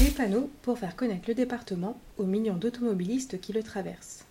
Des 0.00 0.12
panneaux 0.12 0.48
pour 0.62 0.78
faire 0.78 0.96
connaître 0.96 1.28
le 1.28 1.34
département 1.34 2.00
aux 2.16 2.24
millions 2.24 2.56
d'automobilistes 2.56 3.38
qui 3.38 3.52
le 3.52 3.62
traversent. 3.62 4.24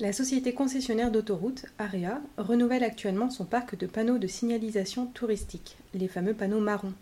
La 0.00 0.12
société 0.12 0.52
concessionnaire 0.52 1.10
d'autoroutes, 1.10 1.64
AREA, 1.78 2.20
renouvelle 2.36 2.84
actuellement 2.84 3.30
son 3.30 3.46
parc 3.46 3.78
de 3.78 3.86
panneaux 3.86 4.18
de 4.18 4.26
signalisation 4.26 5.06
touristique, 5.06 5.78
les 5.94 6.08
fameux 6.08 6.34
panneaux 6.34 6.60
marrons. 6.60 6.92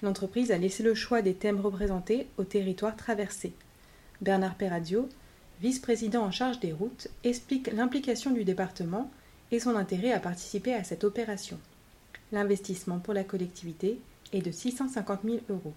L'entreprise 0.00 0.52
a 0.52 0.56
laissé 0.56 0.82
le 0.82 0.94
choix 0.94 1.20
des 1.20 1.34
thèmes 1.34 1.60
représentés 1.60 2.28
au 2.38 2.44
territoire 2.44 2.96
traversé. 2.96 3.52
Bernard 4.22 4.54
Perradio, 4.54 5.06
vice-président 5.60 6.22
en 6.22 6.30
charge 6.30 6.60
des 6.60 6.72
routes, 6.72 7.08
explique 7.24 7.70
l'implication 7.74 8.30
du 8.30 8.44
département 8.44 9.10
et 9.52 9.60
son 9.60 9.76
intérêt 9.76 10.12
à 10.12 10.18
participer 10.18 10.72
à 10.72 10.82
cette 10.82 11.04
opération. 11.04 11.58
L'investissement 12.32 13.00
pour 13.00 13.12
la 13.12 13.22
collectivité 13.22 14.00
est 14.32 14.40
de 14.40 14.50
650 14.50 15.20
000 15.24 15.40
euros. 15.50 15.74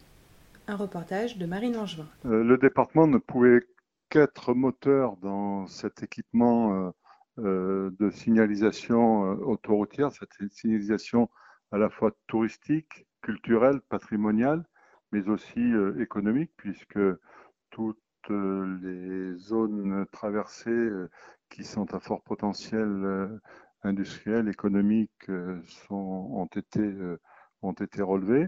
Un 0.69 0.75
reportage 0.75 1.37
de 1.37 1.45
Marine 1.45 1.73
Langevin. 1.73 2.07
Euh, 2.25 2.43
le 2.43 2.57
département 2.57 3.07
ne 3.07 3.19
pouvait 3.19 3.61
quatre 4.09 4.53
moteurs 4.53 5.15
dans 5.17 5.65
cet 5.67 6.03
équipement 6.03 6.73
euh, 6.73 6.91
euh, 7.39 7.91
de 7.99 8.09
signalisation 8.09 9.21
autoroutière, 9.47 10.11
cette 10.11 10.33
signalisation 10.51 11.29
à 11.71 11.77
la 11.77 11.89
fois 11.89 12.11
touristique, 12.27 13.05
culturelle, 13.21 13.79
patrimoniale, 13.87 14.65
mais 15.13 15.29
aussi 15.29 15.71
économique, 15.99 16.51
puisque 16.57 16.99
toutes 17.69 17.97
les 18.29 19.35
zones 19.37 20.05
traversées 20.11 20.89
qui 21.49 21.63
sont 21.63 21.93
à 21.93 21.99
fort 21.99 22.21
potentiel 22.23 23.39
industriel, 23.83 24.49
économique 24.49 25.29
ont 25.89 26.49
été 26.55 26.93
ont 27.61 27.73
été 27.73 28.01
relevés. 28.01 28.47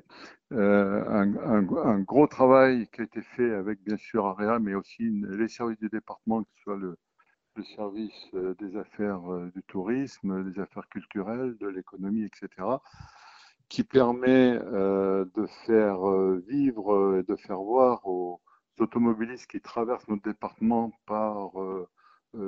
Euh, 0.51 1.03
un, 1.07 1.99
gros 2.01 2.27
travail 2.27 2.87
qui 2.91 3.01
a 3.01 3.03
été 3.03 3.21
fait 3.21 3.53
avec 3.53 3.83
bien 3.83 3.97
sûr 3.97 4.25
AREA, 4.25 4.59
mais 4.59 4.75
aussi 4.75 5.09
les 5.29 5.47
services 5.47 5.79
du 5.79 5.89
département, 5.89 6.43
que 6.43 6.49
ce 6.57 6.63
soit 6.63 6.77
le, 6.77 6.97
service 7.75 8.29
euh, 8.35 8.55
des 8.55 8.77
affaires 8.77 9.29
euh, 9.33 9.51
du 9.53 9.61
tourisme, 9.63 10.49
des 10.49 10.61
affaires 10.61 10.87
culturelles, 10.87 11.57
de 11.57 11.67
l'économie, 11.67 12.23
etc., 12.23 12.49
qui 13.67 13.83
permet 13.83 14.57
de 14.57 15.45
faire 15.67 15.99
vivre 16.47 17.19
et 17.19 17.23
de 17.23 17.35
faire 17.35 17.59
voir 17.59 18.03
aux 18.07 18.41
automobilistes 18.79 19.45
qui 19.45 19.61
traversent 19.61 20.07
notre 20.07 20.23
département 20.23 20.91
par 21.05 21.51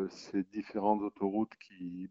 ces 0.09 0.42
différentes 0.45 1.04
autoroutes 1.04 1.54
qui 1.59 2.09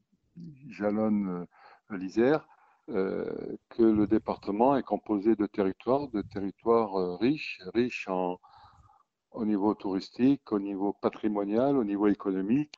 jalonnent 0.68 1.44
l'Isère, 1.90 2.46
euh, 2.88 3.24
que 3.68 3.82
le 3.82 4.06
département 4.06 4.76
est 4.76 4.82
composé 4.82 5.36
de 5.36 5.46
territoires, 5.46 6.08
de 6.08 6.22
territoires 6.22 6.96
euh, 6.96 7.16
riches, 7.16 7.60
riches 7.72 8.08
en, 8.08 8.38
au 9.32 9.44
niveau 9.44 9.74
touristique, 9.74 10.50
au 10.50 10.58
niveau 10.58 10.92
patrimonial, 11.00 11.76
au 11.76 11.84
niveau 11.84 12.08
économique. 12.08 12.74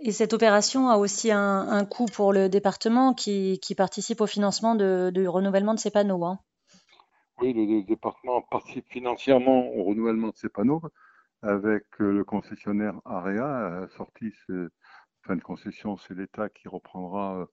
Et 0.00 0.12
cette 0.12 0.34
opération 0.34 0.88
a 0.88 0.98
aussi 0.98 1.32
un, 1.32 1.68
un 1.68 1.84
coût 1.84 2.06
pour 2.06 2.32
le 2.32 2.48
département 2.48 3.12
qui, 3.12 3.58
qui, 3.60 3.74
participe 3.74 4.20
au 4.20 4.26
financement 4.26 4.76
de, 4.76 5.10
du 5.12 5.26
renouvellement 5.26 5.74
de 5.74 5.80
ces 5.80 5.90
panneaux. 5.90 6.24
Hein. 6.24 6.38
Oui, 7.40 7.52
le, 7.52 7.64
le, 7.64 7.82
département 7.82 8.42
participe 8.42 8.86
financièrement 8.88 9.68
au 9.74 9.82
renouvellement 9.84 10.28
de 10.28 10.36
ces 10.36 10.48
panneaux 10.48 10.82
avec 11.42 11.84
euh, 12.00 12.12
le 12.12 12.24
concessionnaire 12.24 12.94
AREA, 13.04 13.88
sorti, 13.96 14.32
fin 15.22 15.36
de 15.36 15.42
concession, 15.42 15.96
c'est 15.96 16.14
l'État 16.14 16.48
qui 16.48 16.68
reprendra 16.68 17.46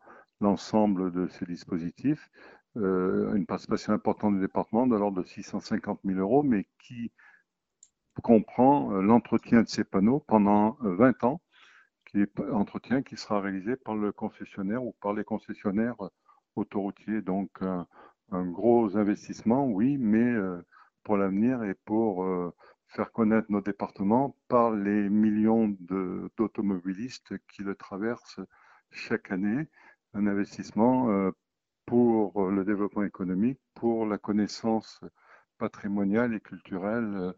l'ensemble 0.43 1.11
de 1.11 1.27
ces 1.27 1.45
dispositifs, 1.45 2.29
euh, 2.75 3.33
une 3.33 3.45
participation 3.45 3.93
importante 3.93 4.35
du 4.35 4.41
département 4.41 4.85
de 4.87 4.95
l'ordre 4.95 5.21
de 5.21 5.27
650 5.27 6.01
000 6.03 6.19
euros, 6.19 6.43
mais 6.43 6.67
qui 6.79 7.11
comprend 8.21 8.93
euh, 8.93 9.01
l'entretien 9.01 9.63
de 9.63 9.67
ces 9.67 9.83
panneaux 9.83 10.19
pendant 10.19 10.77
20 10.81 11.23
euh, 11.23 11.27
ans, 11.27 11.41
qui 12.05 12.21
est 12.21 12.39
entretien 12.51 13.01
qui 13.01 13.15
sera 13.15 13.41
réalisé 13.41 13.75
par 13.75 13.95
le 13.95 14.11
concessionnaire 14.11 14.83
ou 14.83 14.93
par 15.01 15.13
les 15.13 15.23
concessionnaires 15.23 15.97
autoroutiers. 16.55 17.21
Donc 17.21 17.49
un, 17.61 17.87
un 18.31 18.45
gros 18.45 18.97
investissement, 18.97 19.65
oui, 19.65 19.97
mais 19.97 20.33
pour 21.03 21.17
l'avenir 21.17 21.63
et 21.63 21.73
pour 21.85 22.23
faire 22.87 23.11
connaître 23.11 23.51
nos 23.51 23.61
départements 23.61 24.35
par 24.47 24.71
les 24.71 25.09
millions 25.09 25.75
d'automobilistes 26.37 27.33
qui 27.47 27.63
le 27.63 27.75
traversent 27.75 28.41
chaque 28.91 29.31
année 29.31 29.67
un 30.13 30.27
investissement 30.27 31.09
euh, 31.09 31.31
pour 31.85 32.49
le 32.49 32.63
développement 32.63 33.03
économique, 33.03 33.59
pour 33.73 34.05
la 34.05 34.17
connaissance 34.17 35.01
patrimoniale 35.57 36.33
et 36.33 36.39
culturelle 36.39 37.33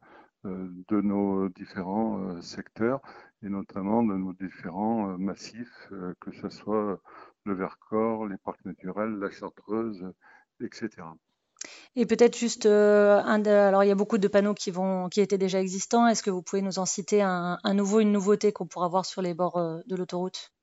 euh, 0.45 0.67
de 0.87 1.01
nos 1.01 1.49
différents 1.49 2.19
euh, 2.19 2.41
secteurs 2.41 3.01
et 3.41 3.49
notamment 3.49 4.03
de 4.03 4.13
nos 4.13 4.33
différents 4.33 5.17
massifs, 5.17 5.89
que 6.19 6.31
ce 6.31 6.49
soit 6.49 6.99
le 7.45 7.53
Vercors, 7.53 8.25
les 8.25 8.37
parcs 8.37 8.63
naturels, 8.65 9.19
la 9.19 9.29
Chartreuse, 9.29 10.03
etc. 10.61 10.89
Et 11.95 12.07
peut-être 12.07 12.35
juste, 12.35 12.65
un 12.65 13.39
de, 13.39 13.51
alors 13.51 13.83
il 13.83 13.87
y 13.87 13.91
a 13.91 13.95
beaucoup 13.95 14.17
de 14.17 14.27
panneaux 14.27 14.55
qui 14.55 14.71
vont, 14.71 15.09
qui 15.09 15.21
étaient 15.21 15.37
déjà 15.37 15.61
existants. 15.61 16.07
Est-ce 16.07 16.23
que 16.23 16.31
vous 16.31 16.41
pouvez 16.41 16.63
nous 16.63 16.79
en 16.79 16.87
citer 16.87 17.21
un 17.21 17.59
nouveau, 17.75 17.99
une 17.99 18.13
nouveauté 18.13 18.51
qu'on 18.51 18.65
pourra 18.65 18.87
voir 18.87 19.05
sur 19.05 19.21
les 19.21 19.35
bords 19.35 19.61
de 19.85 19.95
l'autoroute? 19.95 20.54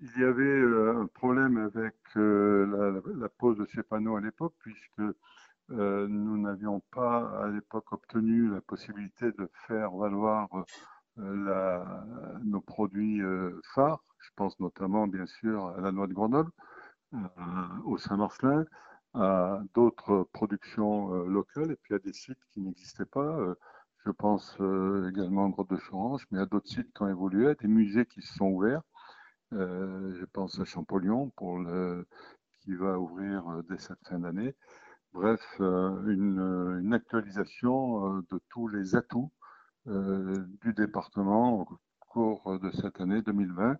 Il 0.00 0.20
y 0.20 0.24
avait 0.24 0.42
euh, 0.42 1.02
un 1.02 1.06
problème 1.06 1.56
avec 1.56 1.96
euh, 2.16 3.00
la, 3.16 3.28
pose 3.28 3.56
de 3.58 3.66
ces 3.74 3.82
panneaux 3.82 4.16
à 4.16 4.20
l'époque, 4.20 4.54
puisque 4.58 5.00
euh, 5.70 6.06
nous 6.08 6.38
n'avions 6.38 6.80
pas 6.92 7.42
à 7.42 7.48
l'époque 7.48 7.92
obtenu 7.92 8.50
la 8.50 8.60
possibilité 8.60 9.32
de 9.32 9.48
faire 9.66 9.90
valoir 9.92 10.48
nos 11.16 12.60
produits 12.60 13.22
phares. 13.74 14.04
Je 14.20 14.30
pense 14.36 14.58
notamment, 14.60 15.06
bien 15.06 15.26
sûr, 15.26 15.68
à 15.68 15.80
la 15.80 15.90
noix 15.92 16.06
de 16.06 16.12
Grenoble, 16.12 16.50
au 17.84 17.96
Saint-Marcelin, 17.96 18.66
à 19.14 19.60
d'autres 19.74 20.28
productions 20.32 21.24
locales, 21.24 21.72
et 21.72 21.76
puis 21.76 21.94
à 21.94 21.98
des 21.98 22.12
sites 22.12 22.38
qui 22.52 22.60
n'existaient 22.60 23.06
pas. 23.06 23.34
je 24.04 24.10
pense 24.10 24.58
également 25.08 25.46
à 25.46 25.48
Grotte 25.48 25.70
de 25.70 25.76
Chorange, 25.76 26.26
mais 26.30 26.38
à 26.38 26.44
d'autres 26.44 26.68
sites 26.68 26.92
qui 26.92 27.02
ont 27.02 27.08
évolué, 27.08 27.48
à 27.48 27.54
des 27.54 27.68
musées 27.68 28.04
qui 28.04 28.20
se 28.20 28.34
sont 28.34 28.48
ouverts. 28.48 28.82
Euh, 29.52 30.12
je 30.18 30.24
pense 30.24 30.58
à 30.58 30.64
Champollion 30.64 31.30
pour 31.36 31.58
le, 31.58 32.06
qui 32.60 32.74
va 32.74 32.98
ouvrir 32.98 33.48
euh, 33.48 33.62
dès 33.68 33.78
cette 33.78 34.04
fin 34.08 34.18
d'année. 34.18 34.54
Bref, 35.12 35.40
euh, 35.60 36.04
une, 36.08 36.92
actualisation 36.92 38.20
de 38.30 38.40
tous 38.50 38.68
les 38.68 38.96
atouts 38.96 39.30
du 39.86 40.72
département 40.74 41.60
au 41.60 41.68
cours 42.00 42.58
de 42.58 42.70
cette 42.72 43.00
année 43.00 43.22
2020 43.22 43.76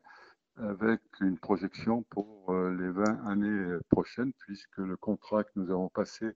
avec 0.59 1.00
une 1.21 1.38
projection 1.38 2.05
pour 2.10 2.55
les 2.55 2.91
20 2.91 3.26
années 3.26 3.78
prochaines 3.91 4.32
puisque 4.38 4.78
le 4.78 4.97
contrat 4.97 5.43
que 5.44 5.50
nous 5.56 5.71
avons 5.71 5.88
passé 5.88 6.31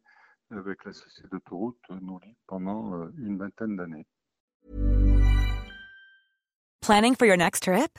avec 0.50 0.84
la 0.84 0.92
société 0.92 1.28
d'autoroute 1.30 1.78
nous 2.00 2.19
lie 2.19 2.36
pendant 2.46 3.08
une 3.19 3.38
vingtaine 3.38 3.76
d'années. 3.76 4.06
Planning 6.80 7.14
for 7.14 7.26
your 7.26 7.36
next 7.36 7.62
trip? 7.62 7.98